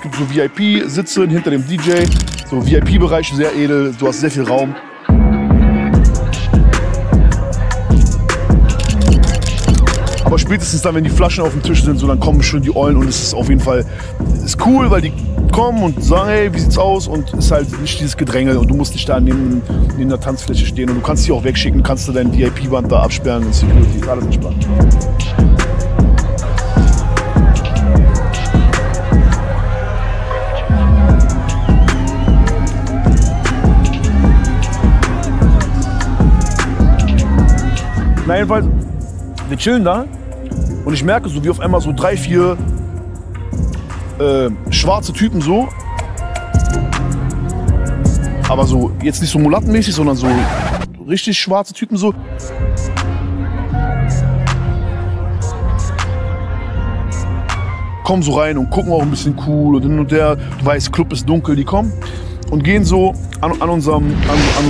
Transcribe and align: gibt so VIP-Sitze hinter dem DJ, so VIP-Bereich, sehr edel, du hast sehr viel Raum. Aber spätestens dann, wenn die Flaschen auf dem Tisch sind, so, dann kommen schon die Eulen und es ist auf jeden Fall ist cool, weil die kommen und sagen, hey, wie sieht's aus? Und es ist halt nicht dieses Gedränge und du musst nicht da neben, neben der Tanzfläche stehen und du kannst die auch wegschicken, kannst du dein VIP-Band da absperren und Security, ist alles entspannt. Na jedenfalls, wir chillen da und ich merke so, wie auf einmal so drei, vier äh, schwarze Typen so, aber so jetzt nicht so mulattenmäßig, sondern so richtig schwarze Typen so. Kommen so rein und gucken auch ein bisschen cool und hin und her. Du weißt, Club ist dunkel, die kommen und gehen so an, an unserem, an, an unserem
gibt 0.00 0.14
so 0.14 0.24
VIP-Sitze 0.30 1.26
hinter 1.26 1.50
dem 1.50 1.66
DJ, 1.66 2.04
so 2.48 2.64
VIP-Bereich, 2.64 3.32
sehr 3.34 3.54
edel, 3.54 3.94
du 3.98 4.06
hast 4.06 4.20
sehr 4.20 4.30
viel 4.30 4.44
Raum. 4.44 4.74
Aber 10.24 10.38
spätestens 10.38 10.82
dann, 10.82 10.94
wenn 10.94 11.04
die 11.04 11.10
Flaschen 11.10 11.42
auf 11.42 11.52
dem 11.52 11.62
Tisch 11.62 11.82
sind, 11.82 11.98
so, 11.98 12.06
dann 12.06 12.20
kommen 12.20 12.42
schon 12.42 12.62
die 12.62 12.74
Eulen 12.74 12.96
und 12.96 13.08
es 13.08 13.20
ist 13.20 13.34
auf 13.34 13.48
jeden 13.48 13.60
Fall 13.60 13.84
ist 14.44 14.64
cool, 14.64 14.90
weil 14.90 15.00
die 15.00 15.12
kommen 15.52 15.82
und 15.82 16.02
sagen, 16.02 16.28
hey, 16.28 16.54
wie 16.54 16.58
sieht's 16.60 16.78
aus? 16.78 17.08
Und 17.08 17.32
es 17.34 17.46
ist 17.46 17.50
halt 17.50 17.80
nicht 17.80 17.98
dieses 17.98 18.16
Gedränge 18.16 18.58
und 18.58 18.70
du 18.70 18.74
musst 18.74 18.92
nicht 18.94 19.08
da 19.08 19.20
neben, 19.20 19.60
neben 19.98 20.08
der 20.08 20.20
Tanzfläche 20.20 20.64
stehen 20.64 20.88
und 20.88 20.96
du 20.96 21.02
kannst 21.02 21.26
die 21.26 21.32
auch 21.32 21.42
wegschicken, 21.42 21.82
kannst 21.82 22.06
du 22.08 22.12
dein 22.12 22.32
VIP-Band 22.32 22.90
da 22.90 23.02
absperren 23.02 23.44
und 23.44 23.54
Security, 23.54 23.98
ist 23.98 24.08
alles 24.08 24.24
entspannt. 24.24 24.66
Na 38.30 38.36
jedenfalls, 38.36 38.64
wir 39.48 39.56
chillen 39.56 39.82
da 39.82 40.06
und 40.84 40.94
ich 40.94 41.02
merke 41.02 41.28
so, 41.28 41.42
wie 41.42 41.50
auf 41.50 41.58
einmal 41.58 41.80
so 41.80 41.92
drei, 41.92 42.16
vier 42.16 42.56
äh, 44.20 44.48
schwarze 44.72 45.12
Typen 45.12 45.40
so, 45.40 45.66
aber 48.48 48.66
so 48.66 48.92
jetzt 49.02 49.20
nicht 49.20 49.32
so 49.32 49.40
mulattenmäßig, 49.40 49.92
sondern 49.92 50.14
so 50.14 50.28
richtig 51.08 51.40
schwarze 51.40 51.74
Typen 51.74 51.96
so. 51.96 52.14
Kommen 58.04 58.22
so 58.22 58.34
rein 58.34 58.58
und 58.58 58.70
gucken 58.70 58.92
auch 58.92 59.02
ein 59.02 59.10
bisschen 59.10 59.36
cool 59.44 59.74
und 59.74 59.82
hin 59.82 59.98
und 59.98 60.12
her. 60.12 60.36
Du 60.36 60.64
weißt, 60.64 60.92
Club 60.92 61.12
ist 61.12 61.28
dunkel, 61.28 61.56
die 61.56 61.64
kommen 61.64 61.92
und 62.52 62.62
gehen 62.62 62.84
so 62.84 63.12
an, 63.40 63.60
an 63.60 63.70
unserem, 63.70 64.04
an, 64.04 64.38
an 64.56 64.66
unserem 64.66 64.68